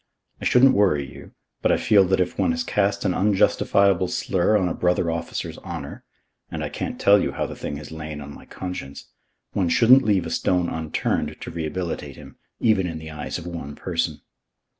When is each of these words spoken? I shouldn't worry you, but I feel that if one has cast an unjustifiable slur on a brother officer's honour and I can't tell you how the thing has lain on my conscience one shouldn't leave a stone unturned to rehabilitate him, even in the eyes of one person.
I 0.41 0.45
shouldn't 0.45 0.73
worry 0.73 1.05
you, 1.07 1.33
but 1.61 1.71
I 1.71 1.77
feel 1.77 2.03
that 2.05 2.19
if 2.19 2.35
one 2.35 2.49
has 2.53 2.63
cast 2.63 3.05
an 3.05 3.13
unjustifiable 3.13 4.07
slur 4.07 4.57
on 4.57 4.67
a 4.67 4.73
brother 4.73 5.11
officer's 5.11 5.59
honour 5.59 6.03
and 6.49 6.63
I 6.63 6.69
can't 6.69 6.99
tell 6.99 7.21
you 7.21 7.33
how 7.33 7.45
the 7.45 7.55
thing 7.55 7.75
has 7.75 7.91
lain 7.91 8.19
on 8.19 8.33
my 8.33 8.45
conscience 8.47 9.11
one 9.53 9.69
shouldn't 9.69 10.01
leave 10.01 10.25
a 10.25 10.31
stone 10.31 10.69
unturned 10.69 11.35
to 11.39 11.51
rehabilitate 11.51 12.15
him, 12.15 12.37
even 12.59 12.87
in 12.87 12.97
the 12.97 13.11
eyes 13.11 13.37
of 13.37 13.45
one 13.45 13.75
person. 13.75 14.21